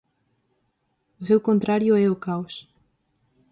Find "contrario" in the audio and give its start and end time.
1.47-1.93